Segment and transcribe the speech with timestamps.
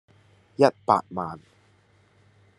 [0.55, 1.39] 一百萬